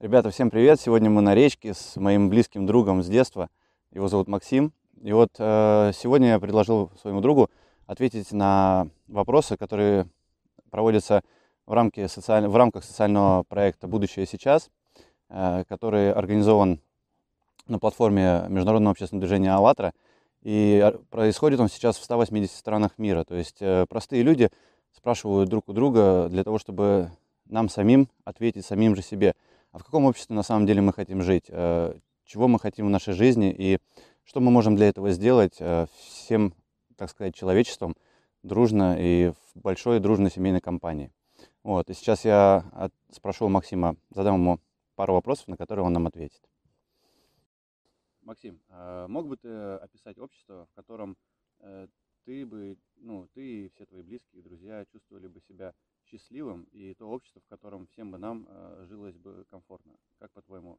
Ребята, 0.00 0.30
всем 0.30 0.48
привет! 0.48 0.80
Сегодня 0.80 1.10
мы 1.10 1.22
на 1.22 1.34
речке 1.34 1.74
с 1.74 1.96
моим 1.96 2.28
близким 2.28 2.66
другом 2.66 3.02
с 3.02 3.08
детства. 3.08 3.50
Его 3.90 4.06
зовут 4.06 4.28
Максим. 4.28 4.72
И 5.02 5.10
вот 5.10 5.30
э, 5.40 5.90
сегодня 5.92 6.28
я 6.28 6.38
предложил 6.38 6.92
своему 7.02 7.20
другу 7.20 7.50
ответить 7.88 8.30
на 8.30 8.90
вопросы, 9.08 9.56
которые 9.56 10.06
проводятся 10.70 11.22
в, 11.66 11.72
рамке 11.72 12.06
социаль... 12.06 12.46
в 12.46 12.54
рамках 12.54 12.84
социального 12.84 13.42
проекта 13.42 13.88
«Будущее 13.88 14.24
сейчас», 14.24 14.70
э, 15.30 15.64
который 15.68 16.12
организован 16.12 16.78
на 17.66 17.80
платформе 17.80 18.44
Международного 18.48 18.92
общественного 18.92 19.26
движения 19.26 19.50
«АЛЛАТРА». 19.50 19.92
И 20.42 20.92
происходит 21.10 21.58
он 21.58 21.68
сейчас 21.68 21.98
в 21.98 22.04
180 22.04 22.54
странах 22.54 22.98
мира. 22.98 23.24
То 23.24 23.34
есть 23.34 23.56
э, 23.58 23.84
простые 23.88 24.22
люди 24.22 24.48
спрашивают 24.92 25.50
друг 25.50 25.68
у 25.68 25.72
друга 25.72 26.28
для 26.30 26.44
того, 26.44 26.60
чтобы 26.60 27.10
нам 27.46 27.68
самим 27.68 28.08
ответить 28.24 28.64
самим 28.64 28.94
же 28.94 29.02
себе, 29.02 29.34
а 29.72 29.78
в 29.78 29.84
каком 29.84 30.04
обществе 30.04 30.34
на 30.34 30.42
самом 30.42 30.66
деле 30.66 30.80
мы 30.80 30.92
хотим 30.92 31.22
жить, 31.22 31.46
э, 31.48 31.98
чего 32.24 32.48
мы 32.48 32.58
хотим 32.58 32.86
в 32.86 32.90
нашей 32.90 33.14
жизни 33.14 33.54
и 33.56 33.78
что 34.24 34.40
мы 34.40 34.50
можем 34.50 34.76
для 34.76 34.88
этого 34.88 35.10
сделать 35.10 35.56
э, 35.60 35.86
всем, 35.96 36.54
так 36.96 37.10
сказать, 37.10 37.34
человечеством 37.34 37.96
дружно 38.42 38.96
и 38.98 39.30
в 39.30 39.60
большой 39.60 40.00
дружной 40.00 40.30
семейной 40.30 40.60
компании. 40.60 41.10
Вот. 41.62 41.90
И 41.90 41.94
сейчас 41.94 42.24
я 42.24 42.90
спрошу 43.10 43.46
у 43.46 43.48
Максима, 43.48 43.96
задам 44.10 44.34
ему 44.34 44.60
пару 44.94 45.14
вопросов, 45.14 45.48
на 45.48 45.56
которые 45.56 45.84
он 45.84 45.92
нам 45.92 46.06
ответит. 46.06 46.42
Максим, 48.22 48.60
а 48.68 49.08
мог 49.08 49.26
бы 49.26 49.36
ты 49.38 49.48
описать 49.48 50.18
общество, 50.18 50.66
в 50.70 50.74
котором 50.74 51.16
э, 51.60 51.88
ты 52.24 52.44
бы, 52.44 52.76
ну, 53.00 53.28
ты 53.34 53.66
и 53.66 53.68
все 53.70 53.86
твои 53.86 54.02
близкие, 54.02 54.42
друзья 54.42 54.84
чувствовали 54.86 55.28
бы 55.28 55.40
себя 55.40 55.74
счастливым, 56.04 56.64
и 56.72 56.94
то 56.94 57.08
общество, 57.08 57.40
в 57.40 57.46
котором 57.48 57.86
всем 57.88 58.10
бы 58.10 58.18
нам 58.18 58.46
э, 58.48 58.86
жилось 58.88 59.16
бы 59.16 59.44
комфортно. 59.50 59.92
Как, 60.18 60.30
по-твоему, 60.32 60.78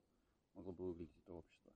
могло 0.55 0.73
бы 0.73 0.85
выглядеть 0.85 1.17
это 1.23 1.33
общество? 1.33 1.71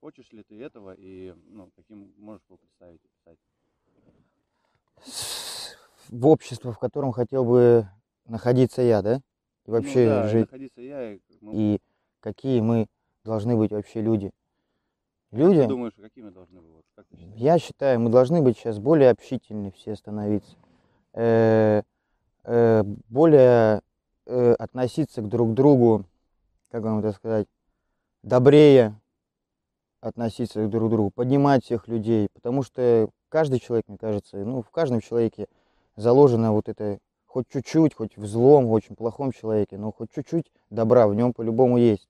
Хочешь 0.00 0.32
ли 0.32 0.42
ты 0.42 0.60
этого, 0.60 0.94
и 0.96 1.34
ну, 1.46 1.70
каким 1.76 2.12
можешь 2.16 2.44
его 2.46 2.56
представить 2.56 3.00
и 3.04 3.08
писать? 3.08 3.38
В 6.08 6.26
общество, 6.26 6.72
в 6.72 6.78
котором 6.78 7.12
хотел 7.12 7.44
бы 7.44 7.88
находиться 8.26 8.82
я, 8.82 9.02
да? 9.02 9.20
И 9.66 9.70
вообще 9.70 10.04
ну, 10.04 10.10
да, 10.10 10.28
жить. 10.28 10.40
находиться 10.46 10.80
я, 10.80 11.14
и. 11.14 11.20
И 11.52 11.78
какие 12.20 12.60
мы 12.60 12.88
должны 13.24 13.56
быть 13.56 13.70
вообще 13.70 14.00
люди. 14.00 14.32
Как 15.32 15.40
Люди, 15.40 15.62
ты 15.62 15.66
думаешь, 15.66 15.94
какими 15.98 16.28
должны 16.28 16.60
быть? 16.60 16.84
Как 16.94 17.06
я 17.10 17.58
считаю, 17.58 17.98
мы 18.00 18.10
должны 18.10 18.42
быть 18.42 18.58
сейчас 18.58 18.78
более 18.78 19.08
общительны 19.08 19.72
все 19.72 19.96
становиться. 19.96 20.56
Э, 21.14 21.82
э, 22.44 22.82
более 23.08 23.80
э, 24.26 24.52
относиться 24.52 25.22
к 25.22 25.28
друг 25.30 25.54
другу, 25.54 26.04
как 26.70 26.82
вам 26.82 26.98
это 26.98 27.12
сказать, 27.12 27.46
добрее 28.22 28.94
относиться 30.02 30.68
друг 30.68 30.88
к 30.88 30.90
другу, 30.90 31.10
поднимать 31.10 31.64
всех 31.64 31.88
людей, 31.88 32.28
потому 32.34 32.62
что 32.62 33.08
каждый 33.30 33.58
человек, 33.58 33.88
мне 33.88 33.96
кажется, 33.96 34.36
ну, 34.36 34.60
в 34.60 34.68
каждом 34.68 35.00
человеке 35.00 35.46
заложено 35.96 36.52
вот 36.52 36.68
это 36.68 36.98
хоть 37.24 37.48
чуть-чуть, 37.48 37.94
хоть 37.94 38.18
в 38.18 38.26
злом, 38.26 38.66
в 38.66 38.72
очень 38.72 38.96
плохом 38.96 39.32
человеке, 39.32 39.78
но 39.78 39.92
хоть 39.92 40.10
чуть-чуть 40.14 40.52
добра 40.68 41.08
в 41.08 41.14
нем 41.14 41.32
по-любому 41.32 41.78
есть. 41.78 42.06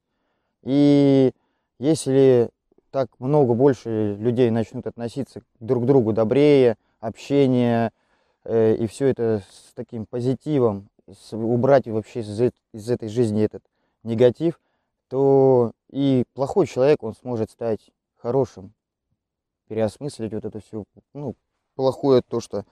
И 0.65 1.33
если 1.79 2.51
так 2.93 3.09
много 3.19 3.55
больше 3.55 4.15
людей 4.21 4.51
начнут 4.51 4.87
относиться 4.87 5.43
друг 5.59 5.85
к 5.85 5.87
другу 5.87 6.13
добрее, 6.13 6.77
общение 7.01 7.91
э, 8.45 8.75
и 8.77 8.87
все 8.87 9.07
это 9.07 9.43
с 9.51 9.73
таким 9.75 10.05
позитивом, 10.05 10.89
с- 11.11 11.33
убрать 11.33 11.89
вообще 11.89 12.21
из, 12.21 12.53
из 12.73 12.91
этой 12.91 13.09
жизни 13.09 13.43
этот 13.43 13.65
негатив, 14.03 14.61
то 15.09 15.73
и 15.91 16.25
плохой 16.35 16.67
человек, 16.67 17.03
он 17.03 17.15
сможет 17.15 17.51
стать 17.51 17.91
хорошим, 18.19 18.75
переосмыслить 19.69 20.35
вот 20.35 20.45
это 20.45 20.61
все, 20.61 20.85
ну, 21.15 21.35
плохое 21.75 22.21
то, 22.21 22.41
что 22.41 22.67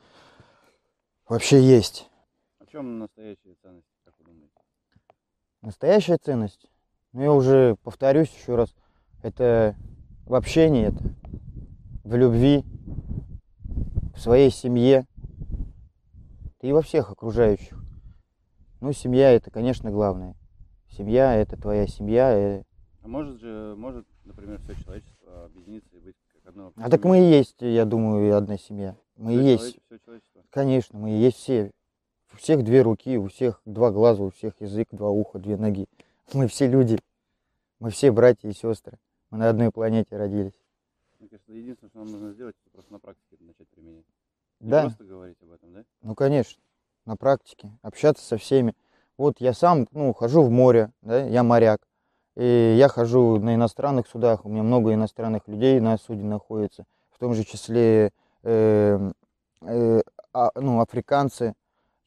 вообще 1.29 1.63
есть. 1.63 2.11
А 2.61 2.67
в 2.67 2.69
чем 2.69 2.99
настоящая 2.99 3.55
ценность, 3.63 3.87
как 4.05 4.15
вы 4.19 4.27
думаете? 4.27 4.53
Настоящая 5.63 6.19
ценность, 6.19 6.71
ну, 7.13 7.23
я 7.23 7.33
уже 7.33 7.77
повторюсь 7.83 8.31
еще 8.35 8.57
раз, 8.57 8.75
это 9.23 9.75
в 10.31 10.35
общении, 10.37 10.87
это 10.87 11.03
в 12.05 12.15
любви, 12.15 12.65
в 14.15 14.21
своей 14.21 14.51
семье, 14.51 15.05
и 16.61 16.71
во 16.71 16.83
всех 16.83 17.11
окружающих. 17.11 17.77
Ну, 18.81 18.93
семья 18.93 19.33
это, 19.33 19.51
конечно, 19.51 19.91
главное. 19.91 20.37
Семья 20.89 21.35
это 21.35 21.57
твоя 21.61 21.89
семья. 21.89 22.33
э, 22.33 22.63
А 23.03 23.09
может 23.09 23.41
же, 23.41 23.75
может, 23.77 24.07
например, 24.25 24.61
все 24.61 24.77
человечество 24.81 25.47
объединиться 25.47 25.97
и 25.97 25.99
быть 25.99 26.17
как 26.33 26.47
одно 26.51 26.73
А 26.77 26.89
так 26.89 27.05
мы 27.05 27.19
и 27.19 27.31
есть, 27.31 27.57
я 27.59 27.85
думаю, 27.85 28.29
и 28.29 28.31
одна 28.31 28.57
семья. 28.57 28.97
Мы 29.17 29.35
и 29.35 29.43
есть. 29.43 29.81
Все 29.87 29.99
человечество. 29.99 30.45
Конечно, 30.51 30.97
мы 30.97 31.11
и 31.11 31.19
есть 31.21 31.39
все. 31.39 31.73
У 32.33 32.37
всех 32.37 32.63
две 32.63 32.83
руки, 32.83 33.19
у 33.19 33.27
всех 33.27 33.61
два 33.65 33.91
глаза, 33.91 34.23
у 34.23 34.31
всех 34.31 34.61
язык, 34.61 34.87
два 34.93 35.11
уха, 35.11 35.41
две 35.41 35.57
ноги. 35.57 35.89
Мы 36.33 36.47
все 36.47 36.69
люди. 36.69 37.01
Мы 37.81 37.91
все 37.91 38.13
братья 38.13 38.49
и 38.49 38.53
сестры. 38.53 38.97
Мы 39.31 39.39
на 39.39 39.49
одной 39.49 39.71
планете 39.71 40.17
родились. 40.17 40.59
Мне 41.21 41.29
кажется, 41.29 41.53
единственное, 41.53 41.91
что 41.91 41.99
нам 42.01 42.11
нужно 42.11 42.33
сделать, 42.33 42.57
это 42.63 42.71
просто 42.71 42.93
на 42.93 42.99
практике 42.99 43.27
это 43.33 43.45
начать 43.45 43.69
применять. 43.69 44.05
Не 44.61 44.71
Да, 44.71 44.83
просто 44.83 45.05
говорить 45.05 45.37
об 45.43 45.53
этом, 45.53 45.73
да? 45.73 45.85
ну 46.03 46.15
конечно, 46.15 46.61
на 47.07 47.17
практике, 47.17 47.71
общаться 47.83 48.25
со 48.25 48.37
всеми. 48.37 48.75
Вот 49.17 49.41
я 49.41 49.53
сам, 49.53 49.87
ну, 49.93 50.13
хожу 50.13 50.43
в 50.43 50.51
море, 50.51 50.91
да, 51.03 51.25
я 51.25 51.43
моряк. 51.43 51.81
И 52.37 52.75
я 52.77 52.89
хожу 52.89 53.39
на 53.39 53.55
иностранных 53.55 54.07
судах, 54.07 54.45
у 54.45 54.49
меня 54.49 54.63
много 54.63 54.95
иностранных 54.95 55.47
людей 55.47 55.79
на 55.81 55.99
суде 55.99 56.25
находится, 56.25 56.87
в 57.11 57.19
том 57.19 57.35
же 57.35 57.45
числе 57.45 58.13
э, 58.43 59.11
э, 59.63 60.03
а, 60.33 60.51
ну, 60.55 60.81
африканцы, 60.81 61.55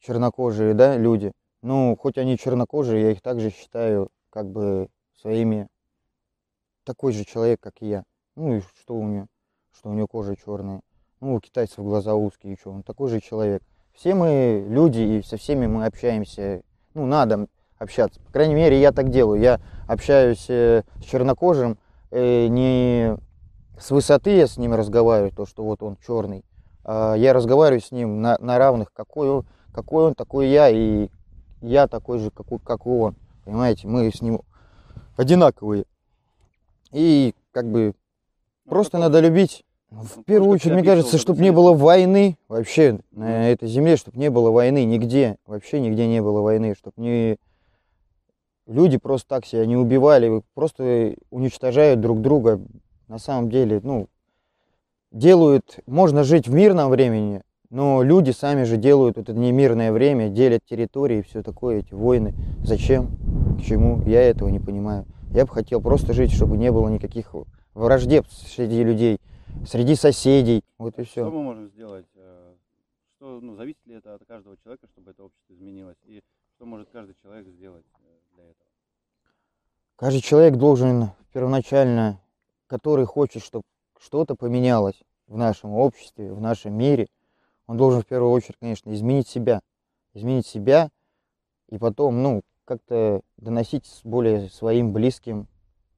чернокожие, 0.00 0.74
да, 0.74 0.96
люди. 0.96 1.32
Ну, 1.62 1.96
хоть 1.96 2.18
они 2.18 2.36
чернокожие, 2.36 3.02
я 3.02 3.10
их 3.12 3.22
также 3.22 3.50
считаю 3.50 4.10
как 4.30 4.50
бы 4.50 4.88
своими 5.20 5.68
такой 6.84 7.12
же 7.12 7.24
человек, 7.24 7.60
как 7.60 7.74
и 7.80 7.88
я. 7.88 8.04
Ну 8.36 8.56
и 8.56 8.60
что 8.60 8.94
у 8.94 9.06
него? 9.06 9.26
Что 9.76 9.90
у 9.90 9.92
него 9.92 10.06
кожа 10.06 10.36
черная. 10.36 10.80
Ну, 11.20 11.34
у 11.34 11.40
китайцев 11.40 11.78
глаза 11.78 12.14
узкие, 12.14 12.54
и 12.54 12.58
что, 12.58 12.70
он 12.70 12.82
такой 12.82 13.08
же 13.08 13.20
человек. 13.20 13.62
Все 13.92 14.14
мы 14.14 14.64
люди, 14.68 15.00
и 15.00 15.22
со 15.22 15.36
всеми 15.36 15.66
мы 15.66 15.86
общаемся. 15.86 16.62
Ну, 16.94 17.06
надо 17.06 17.46
общаться. 17.78 18.20
По 18.20 18.32
крайней 18.32 18.54
мере, 18.54 18.80
я 18.80 18.92
так 18.92 19.10
делаю. 19.10 19.40
Я 19.40 19.60
общаюсь 19.88 20.46
э, 20.48 20.82
с 21.00 21.04
чернокожим 21.04 21.78
э, 22.10 22.46
не 22.46 23.16
с 23.78 23.90
высоты 23.90 24.36
я 24.36 24.46
с 24.46 24.56
ним 24.56 24.74
разговариваю, 24.74 25.32
то, 25.32 25.46
что 25.46 25.64
вот 25.64 25.82
он 25.82 25.96
черный. 26.06 26.44
а 26.84 27.14
я 27.14 27.32
разговариваю 27.32 27.80
с 27.80 27.90
ним 27.90 28.20
на, 28.20 28.38
на 28.38 28.58
равных, 28.58 28.92
какой 28.92 29.28
он, 29.28 29.46
какой 29.72 30.04
он, 30.04 30.14
такой 30.14 30.48
я, 30.48 30.68
и 30.68 31.08
я 31.60 31.88
такой 31.88 32.18
же, 32.18 32.30
какой, 32.30 32.58
как 32.60 32.86
и 32.86 32.88
он. 32.88 33.16
Понимаете, 33.44 33.88
мы 33.88 34.10
с 34.10 34.22
ним 34.22 34.42
одинаковые. 35.16 35.86
И 36.94 37.34
как 37.50 37.70
бы 37.70 37.94
Ну, 38.64 38.70
просто 38.70 38.98
надо 38.98 39.20
любить. 39.20 39.64
В 39.90 39.96
помнишь, 39.96 40.26
первую 40.26 40.50
очередь, 40.52 40.72
мне 40.74 40.84
кажется, 40.84 41.18
чтобы 41.18 41.42
не 41.42 41.52
было 41.52 41.72
войны 41.72 42.38
вообще 42.48 43.00
на 43.10 43.50
этой 43.50 43.68
земле, 43.68 43.96
чтобы 43.96 44.18
не 44.18 44.30
было 44.30 44.50
войны 44.50 44.84
нигде, 44.84 45.36
вообще 45.46 45.80
нигде 45.80 46.06
не 46.06 46.22
было 46.22 46.40
войны, 46.40 46.74
чтобы 46.76 46.94
не 46.96 47.36
люди 48.66 48.96
просто 48.96 49.28
так 49.28 49.44
себя 49.44 49.66
не 49.66 49.76
убивали, 49.76 50.42
просто 50.54 51.14
уничтожают 51.30 52.00
друг 52.00 52.20
друга. 52.20 52.60
На 53.08 53.18
самом 53.18 53.50
деле, 53.50 53.80
ну, 53.82 54.08
делают, 55.12 55.80
можно 55.86 56.24
жить 56.24 56.48
в 56.48 56.54
мирном 56.54 56.90
времени, 56.90 57.42
но 57.70 58.02
люди 58.02 58.30
сами 58.30 58.62
же 58.64 58.76
делают 58.76 59.16
вот 59.16 59.28
это 59.28 59.38
немирное 59.38 59.92
время, 59.92 60.28
делят 60.28 60.64
территории 60.64 61.18
и 61.18 61.22
все 61.22 61.42
такое, 61.42 61.80
эти 61.80 61.92
войны. 61.92 62.34
Зачем? 62.64 63.10
К 63.58 63.64
чему? 63.64 64.00
Я 64.06 64.22
этого 64.22 64.48
не 64.48 64.60
понимаю. 64.60 65.06
Я 65.34 65.46
бы 65.46 65.52
хотел 65.52 65.80
просто 65.82 66.12
жить, 66.12 66.32
чтобы 66.32 66.56
не 66.56 66.70
было 66.70 66.88
никаких 66.88 67.34
враждеб 67.74 68.24
среди 68.30 68.84
людей, 68.84 69.18
среди 69.66 69.96
соседей. 69.96 70.62
Вот 70.78 70.96
и 71.00 71.02
Что 71.02 71.10
все. 71.10 71.24
мы 71.28 71.42
можем 71.42 71.68
сделать? 71.70 72.06
э, 72.14 72.54
Что, 73.16 73.40
ну, 73.40 73.56
зависит 73.56 73.84
ли 73.84 73.96
это 73.96 74.14
от 74.14 74.24
каждого 74.26 74.56
человека, 74.56 74.86
чтобы 74.86 75.10
это 75.10 75.24
общество 75.24 75.52
изменилось? 75.54 75.96
И 76.04 76.22
что 76.54 76.66
может 76.66 76.88
каждый 76.90 77.16
человек 77.20 77.48
сделать 77.48 77.84
э, 77.98 78.34
для 78.36 78.44
этого? 78.44 78.68
Каждый 79.96 80.20
человек 80.20 80.54
должен 80.54 81.08
первоначально, 81.32 82.20
который 82.68 83.04
хочет, 83.04 83.42
чтобы 83.42 83.64
что-то 83.98 84.36
поменялось 84.36 85.02
в 85.26 85.36
нашем 85.36 85.72
обществе, 85.72 86.32
в 86.32 86.40
нашем 86.40 86.74
мире, 86.74 87.08
он 87.66 87.76
должен 87.76 88.02
в 88.02 88.06
первую 88.06 88.30
очередь, 88.30 88.58
конечно, 88.60 88.92
изменить 88.94 89.26
себя. 89.26 89.62
Изменить 90.12 90.46
себя 90.46 90.90
и 91.70 91.78
потом, 91.78 92.22
ну, 92.22 92.42
как-то 92.64 93.22
доносить 93.36 94.00
более 94.04 94.48
своим 94.48 94.92
близким, 94.92 95.46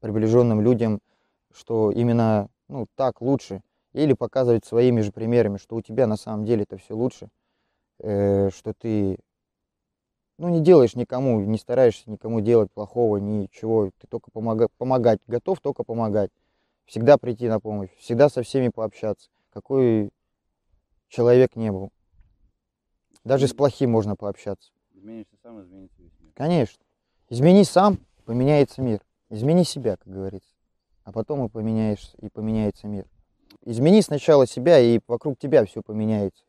приближенным 0.00 0.60
людям, 0.60 1.00
что 1.52 1.90
именно, 1.90 2.48
ну, 2.68 2.86
так 2.94 3.20
лучше. 3.20 3.62
Или 3.92 4.12
показывать 4.12 4.64
своими 4.64 5.00
же 5.00 5.10
примерами, 5.10 5.56
что 5.56 5.76
у 5.76 5.80
тебя 5.80 6.06
на 6.06 6.16
самом 6.16 6.44
деле 6.44 6.64
это 6.64 6.76
все 6.76 6.94
лучше, 6.94 7.28
э, 7.98 8.50
что 8.50 8.74
ты 8.74 9.18
ну, 10.38 10.48
не 10.50 10.60
делаешь 10.60 10.94
никому, 10.94 11.40
не 11.40 11.58
стараешься 11.58 12.10
никому 12.10 12.40
делать 12.40 12.70
плохого, 12.70 13.16
ничего. 13.16 13.90
Ты 13.98 14.06
только 14.06 14.30
помога- 14.30 14.69
помогать, 14.76 15.20
готов 15.26 15.60
только 15.60 15.82
помогать. 15.82 16.30
Всегда 16.84 17.16
прийти 17.16 17.48
на 17.48 17.58
помощь, 17.58 17.90
всегда 17.98 18.28
со 18.28 18.42
всеми 18.42 18.69
пообщаться. 18.69 19.30
Какой 19.50 20.10
человек 21.08 21.56
не 21.56 21.72
был. 21.72 21.90
Даже 23.24 23.48
с 23.48 23.54
плохим 23.54 23.90
можно 23.90 24.14
пообщаться. 24.14 24.72
Изменишься 24.94 25.36
сам, 25.42 25.62
изменится. 25.62 25.95
Конечно. 26.36 26.84
Измени 27.30 27.64
сам, 27.64 27.98
поменяется 28.26 28.82
мир. 28.82 29.00
Измени 29.30 29.64
себя, 29.64 29.96
как 29.96 30.12
говорится. 30.12 30.54
А 31.02 31.10
потом 31.10 31.46
и 31.46 31.48
поменяешь, 31.48 32.12
и 32.20 32.28
поменяется 32.28 32.86
мир. 32.86 33.06
Измени 33.62 34.02
сначала 34.02 34.46
себя, 34.46 34.78
и 34.78 35.00
вокруг 35.08 35.38
тебя 35.38 35.64
все 35.64 35.82
поменяется. 35.82 36.44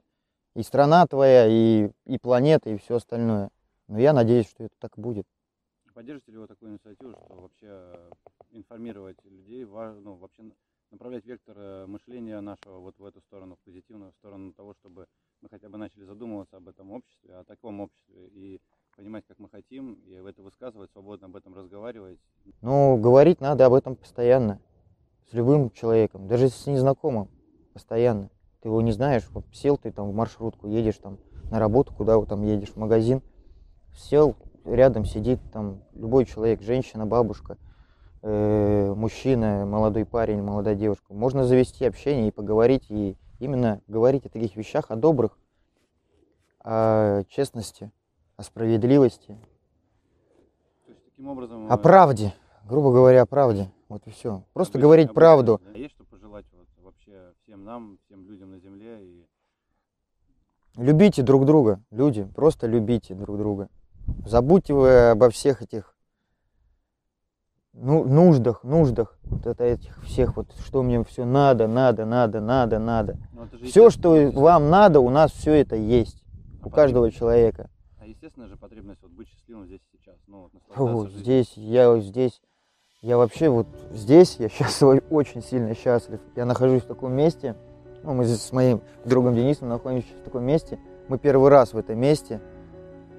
И 0.55 0.63
страна 0.63 1.07
твоя, 1.07 1.47
и, 1.47 1.89
и 2.05 2.17
планета, 2.17 2.69
и 2.69 2.77
все 2.77 2.95
остальное. 2.95 3.49
Но 3.87 3.97
я 3.97 4.11
надеюсь, 4.11 4.49
что 4.49 4.65
это 4.65 4.75
так 4.77 4.91
будет. 4.97 5.25
Поддержите 5.93 6.33
ли 6.33 6.37
вы 6.37 6.47
такую 6.47 6.73
инициативу, 6.73 7.13
что 7.13 7.35
вообще 7.35 8.09
информировать 8.51 9.17
людей, 9.23 9.63
ва- 9.63 9.95
ну, 9.99 10.15
вообще 10.15 10.43
направлять 10.91 11.25
вектор 11.25 11.55
э, 11.57 11.85
мышления 11.87 12.39
нашего 12.41 12.79
вот 12.79 12.99
в 12.99 13.05
эту 13.05 13.21
сторону, 13.21 13.55
в 13.55 13.59
позитивную 13.65 14.11
сторону 14.19 14.51
того, 14.53 14.73
чтобы 14.73 15.07
мы 15.41 15.49
хотя 15.49 15.69
бы 15.69 15.77
начали 15.77 16.03
задумываться 16.03 16.57
об 16.57 16.67
этом 16.67 16.91
обществе, 16.91 17.35
о 17.35 17.43
таком 17.45 17.79
обществе, 17.79 18.27
и 18.27 18.61
понимать, 18.95 19.25
как 19.27 19.37
мы 19.37 19.47
хотим, 19.49 19.93
и 20.05 20.13
это 20.13 20.41
высказывать, 20.41 20.91
свободно 20.91 21.27
об 21.27 21.35
этом 21.35 21.53
разговаривать. 21.53 22.19
Но 22.61 22.97
говорить 22.97 23.36
надо 23.47 23.65
об 23.65 23.73
этом 23.73 23.95
постоянно. 23.95 24.59
С 25.29 25.33
любым 25.33 25.71
человеком, 25.71 26.27
даже 26.27 26.49
с 26.49 26.67
незнакомым. 26.67 27.29
Постоянно. 27.73 28.29
Ты 28.61 28.69
его 28.69 28.81
не 28.81 28.91
знаешь, 28.91 29.23
вот 29.31 29.45
сел 29.53 29.77
ты 29.77 29.91
там 29.91 30.09
в 30.09 30.13
маршрутку, 30.13 30.67
едешь 30.67 30.97
там 30.97 31.19
на 31.51 31.59
работу, 31.59 31.94
куда 31.94 32.17
вы 32.17 32.25
там 32.25 32.44
едешь, 32.44 32.69
в 32.69 32.77
магазин. 32.77 33.21
Сел, 33.95 34.35
рядом 34.65 35.05
сидит 35.05 35.39
там 35.51 35.81
любой 35.94 36.25
человек, 36.25 36.61
женщина, 36.61 37.05
бабушка, 37.05 37.57
э, 38.21 38.94
мужчина, 38.95 39.65
молодой 39.65 40.05
парень, 40.05 40.41
молодая 40.41 40.75
девушка. 40.75 41.13
Можно 41.13 41.45
завести 41.45 41.85
общение 41.85 42.27
и 42.27 42.31
поговорить, 42.31 42.85
и 42.89 43.15
именно 43.39 43.81
говорить 43.88 44.25
о 44.25 44.29
таких 44.29 44.55
вещах, 44.55 44.91
о 44.91 44.95
добрых, 44.95 45.38
о 46.63 47.23
честности, 47.29 47.91
о 48.35 48.44
справедливости, 48.44 49.38
То 50.85 50.91
есть 50.91 51.05
таким 51.05 51.27
образом... 51.29 51.71
о 51.71 51.77
правде, 51.77 52.33
грубо 52.67 52.91
говоря, 52.91 53.23
о 53.23 53.25
правде. 53.25 53.71
Вот 53.89 54.05
и 54.05 54.11
все. 54.11 54.43
Просто 54.53 54.73
обычно- 54.73 54.81
говорить 54.81 55.05
обычно, 55.07 55.19
правду. 55.19 55.61
да, 55.65 55.79
Есть 55.79 55.95
что 55.95 56.03
пожелать 56.03 56.45
вот 56.53 56.67
вообще 56.83 57.33
всем 57.43 57.63
нам, 57.63 57.97
всем 58.05 58.25
людям 58.25 58.51
на 58.51 58.59
земле 58.59 58.99
и 59.01 59.25
Любите 60.77 61.23
друг 61.23 61.45
друга, 61.47 61.81
люди, 61.89 62.23
просто 62.35 62.67
любите 62.67 63.15
друг 63.15 63.37
друга. 63.37 63.67
Забудьте 64.27 64.75
вы 64.75 65.09
обо 65.09 65.31
всех 65.31 65.63
этих 65.63 65.95
ну, 67.73 68.03
нуждах, 68.03 68.63
нуждах, 68.63 69.17
вот 69.23 69.47
это 69.47 69.63
этих 69.63 70.03
всех 70.03 70.35
вот, 70.37 70.47
что 70.65 70.83
мне 70.83 71.03
все 71.03 71.25
надо, 71.25 71.67
надо, 71.67 72.05
надо, 72.05 72.41
надо, 72.41 72.77
надо. 72.79 73.17
Ну, 73.33 73.47
Все, 73.67 73.89
что 73.89 74.31
вам 74.31 74.69
надо, 74.69 74.99
у 74.99 75.09
нас 75.09 75.31
все 75.31 75.53
это 75.53 75.75
есть, 75.75 76.23
а 76.61 76.67
у 76.67 76.69
каждого 76.69 77.11
человека. 77.11 77.69
А 77.99 78.05
естественно 78.05 78.47
же 78.47 78.55
потребность 78.55 79.01
вот 79.01 79.11
быть 79.11 79.27
счастливым 79.29 79.65
здесь 79.65 79.81
сейчас. 79.91 80.15
Ну, 80.27 80.49
вот, 80.75 81.07
жизнью. 81.09 81.23
здесь, 81.23 81.53
я 81.57 81.99
здесь, 81.99 82.39
я 83.01 83.17
вообще 83.17 83.49
вот 83.49 83.67
здесь, 83.91 84.38
я 84.39 84.49
сейчас 84.49 84.81
очень 85.09 85.44
сильно 85.44 85.75
счастлив. 85.75 86.19
Я 86.35 86.45
нахожусь 86.45 86.83
в 86.83 86.88
таком 86.88 87.13
месте, 87.13 87.55
ну, 88.03 88.13
мы 88.13 88.25
здесь 88.25 88.41
с 88.41 88.51
моим 88.51 88.81
другом 89.05 89.35
Денисом 89.35 89.69
находимся 89.69 90.07
в 90.21 90.23
таком 90.23 90.44
месте. 90.44 90.79
Мы 91.07 91.17
первый 91.17 91.49
раз 91.49 91.73
в 91.73 91.77
этом 91.77 91.99
месте. 91.99 92.39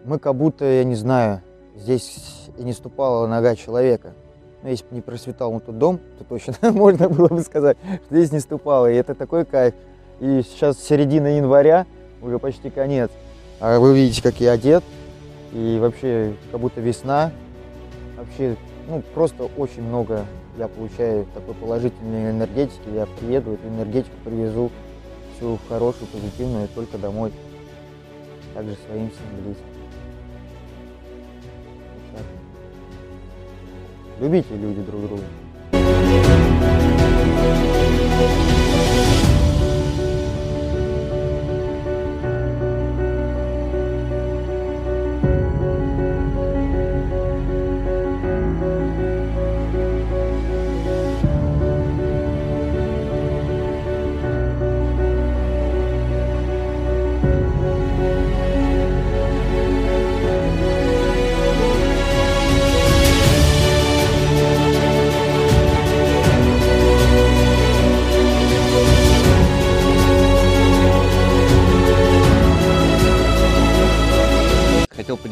Мы 0.04 0.18
как 0.18 0.34
будто, 0.34 0.64
я 0.64 0.84
не 0.84 0.94
знаю, 0.94 1.42
здесь 1.76 2.48
и 2.56 2.62
не 2.62 2.72
ступала 2.72 3.26
нога 3.26 3.54
человека. 3.54 4.14
Ну, 4.62 4.70
если 4.70 4.84
бы 4.86 4.94
не 4.94 5.00
просветал 5.00 5.52
вот 5.52 5.66
тот 5.66 5.78
дом, 5.78 6.00
то 6.18 6.24
точно 6.24 6.54
можно 6.72 7.08
было 7.08 7.28
бы 7.28 7.40
сказать, 7.42 7.76
что 8.06 8.16
здесь 8.16 8.32
не 8.32 8.40
ступала. 8.40 8.90
И 8.90 8.96
это 8.96 9.14
такой 9.14 9.44
кайф. 9.44 9.74
И 10.20 10.42
сейчас 10.42 10.78
середина 10.78 11.36
января, 11.36 11.86
уже 12.20 12.38
почти 12.38 12.70
конец. 12.70 13.10
А 13.60 13.78
вы 13.78 13.94
видите, 13.94 14.22
как 14.22 14.40
я 14.40 14.52
одет. 14.52 14.82
И 15.52 15.78
вообще, 15.80 16.34
как 16.50 16.60
будто 16.60 16.80
весна. 16.80 17.30
Вообще, 18.16 18.56
ну, 18.88 19.02
просто 19.14 19.44
очень 19.56 19.82
много 19.82 20.24
я 20.56 20.66
получаю 20.66 21.26
такой 21.34 21.54
положительной 21.54 22.30
энергетики. 22.30 22.88
Я 22.92 23.06
приеду, 23.06 23.52
эту 23.52 23.68
энергетику 23.68 24.16
привезу 24.24 24.70
всю 25.36 25.58
хорошую, 25.68 26.08
позитивную, 26.08 26.68
только 26.74 26.98
домой. 26.98 27.32
Также 28.54 28.76
своим 28.86 29.10
всем 29.10 29.44
близким. 29.44 29.64
Любите 34.20 34.56
люди 34.56 34.80
друг 34.82 35.02
друга. 35.02 35.22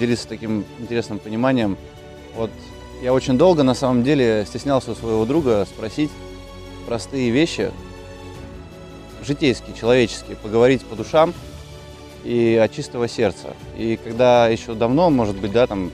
Поделиться 0.06 0.29
таким 0.29 0.64
интересным 0.79 1.19
пониманием. 1.19 1.76
Вот 2.37 2.50
я 3.03 3.12
очень 3.12 3.37
долго 3.37 3.64
на 3.64 3.75
самом 3.75 4.05
деле 4.05 4.44
стеснялся 4.47 4.93
у 4.93 4.94
своего 4.94 5.25
друга 5.25 5.67
спросить 5.69 6.11
простые 6.87 7.31
вещи, 7.31 7.73
житейские, 9.25 9.75
человеческие, 9.75 10.37
поговорить 10.37 10.85
по 10.85 10.94
душам 10.94 11.35
и 12.23 12.61
от 12.62 12.73
чистого 12.73 13.08
сердца. 13.08 13.55
И 13.76 13.99
когда 14.03 14.47
еще 14.47 14.75
давно, 14.75 15.11
может 15.11 15.37
быть, 15.37 15.50
да, 15.50 15.67
там 15.67 15.91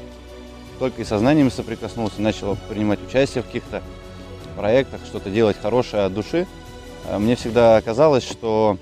только 0.78 1.00
и 1.00 1.04
сознанием 1.06 1.50
соприкоснулся, 1.50 2.20
начал 2.20 2.58
принимать 2.68 2.98
участие 3.02 3.42
в 3.42 3.46
каких-то 3.46 3.82
проектах, 4.56 5.00
что-то 5.06 5.30
делать 5.30 5.56
хорошее 5.60 6.04
от 6.04 6.12
души, 6.12 6.46
э, 7.06 7.18
мне 7.18 7.34
всегда 7.34 7.80
казалось, 7.80 8.24
что 8.24 8.76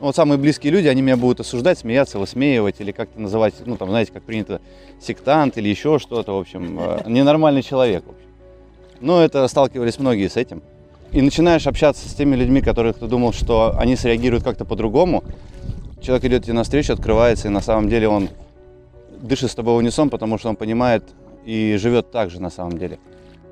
вот 0.00 0.16
самые 0.16 0.38
близкие 0.38 0.72
люди, 0.72 0.88
они 0.88 1.02
меня 1.02 1.16
будут 1.16 1.40
осуждать, 1.40 1.78
смеяться, 1.78 2.18
высмеивать 2.18 2.80
или 2.80 2.92
как-то 2.92 3.20
называть, 3.20 3.54
ну, 3.64 3.76
там, 3.76 3.88
знаете, 3.88 4.12
как 4.12 4.22
принято, 4.22 4.60
сектант 5.00 5.56
или 5.56 5.68
еще 5.68 5.98
что-то, 5.98 6.32
в 6.36 6.40
общем, 6.40 6.78
э, 6.80 7.02
ненормальный 7.06 7.62
человек. 7.62 8.04
Но 9.00 9.22
это 9.22 9.46
сталкивались 9.48 9.98
многие 9.98 10.28
с 10.28 10.36
этим. 10.36 10.62
И 11.12 11.22
начинаешь 11.22 11.66
общаться 11.66 12.08
с 12.08 12.14
теми 12.14 12.34
людьми, 12.34 12.60
которых 12.60 12.98
ты 12.98 13.06
думал, 13.06 13.32
что 13.32 13.78
они 13.78 13.94
среагируют 13.94 14.42
как-то 14.42 14.64
по-другому. 14.64 15.22
Человек 16.02 16.24
идет 16.24 16.44
тебе 16.44 16.54
навстречу, 16.54 16.92
открывается, 16.92 17.48
и 17.48 17.50
на 17.50 17.60
самом 17.60 17.88
деле 17.88 18.08
он 18.08 18.28
дышит 19.20 19.50
с 19.50 19.54
тобой 19.54 19.74
в 19.74 19.76
унисон, 19.78 20.10
потому 20.10 20.38
что 20.38 20.48
он 20.48 20.56
понимает 20.56 21.04
и 21.44 21.76
живет 21.78 22.10
так 22.10 22.30
же 22.30 22.42
на 22.42 22.50
самом 22.50 22.78
деле. 22.78 22.98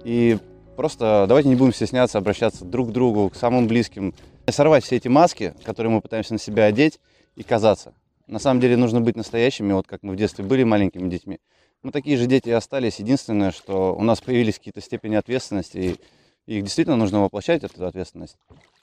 И 0.05 0.39
просто 0.77 1.27
давайте 1.29 1.49
не 1.49 1.55
будем 1.55 1.73
стесняться 1.73 2.19
обращаться 2.19 2.65
друг 2.65 2.89
к 2.89 2.93
другу, 2.93 3.31
к 3.31 3.37
самым 3.37 3.69
близким, 3.69 4.13
сорвать 4.51 4.85
все 4.85 4.97
эти 4.97 5.09
маски, 5.09 5.55
которые 5.65 5.93
мы 5.93 6.01
пытаемся 6.01 6.33
на 6.33 6.39
себя 6.39 6.65
одеть, 6.65 6.99
и 7.37 7.43
казаться. 7.43 7.95
На 8.27 8.39
самом 8.39 8.61
деле 8.61 8.77
нужно 8.77 9.01
быть 9.01 9.17
настоящими, 9.17 9.73
вот 9.73 9.87
как 9.87 10.03
мы 10.03 10.13
в 10.13 10.17
детстве 10.17 10.45
были 10.45 10.65
маленькими 10.65 11.09
детьми. 11.09 11.41
Мы 11.83 11.91
такие 11.91 12.17
же 12.17 12.27
дети 12.27 12.49
и 12.49 12.53
остались. 12.53 12.99
Единственное, 12.99 13.51
что 13.51 13.95
у 13.95 14.03
нас 14.03 14.21
появились 14.21 14.59
какие-то 14.59 14.81
степени 14.81 15.17
ответственности, 15.17 15.99
и 16.47 16.57
их 16.57 16.65
действительно 16.65 16.97
нужно 16.97 17.21
воплощать, 17.21 17.65
эту 17.65 17.87
ответственность. 17.87 18.37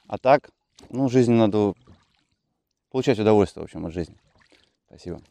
А 0.07 0.17
так, 0.17 0.49
ну, 0.89 1.09
жизни 1.09 1.33
надо 1.33 1.73
получать 2.91 3.19
удовольствие, 3.19 3.61
в 3.61 3.65
общем, 3.65 3.85
от 3.85 3.93
жизни. 3.93 4.15
Спасибо. 4.87 5.21